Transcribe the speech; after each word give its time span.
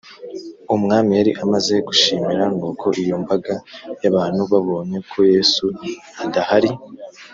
Umwami 0.75 1.11
yari 1.19 1.31
amaze 1.43 1.75
gushimira 1.87 2.43
Nuko 2.55 2.85
iyo 3.03 3.15
mbaga 3.23 3.53
y 4.01 4.05
abantu 4.11 4.41
babonye 4.51 4.97
ko 5.09 5.17
Yesu 5.33 5.65
adahari 6.25 6.71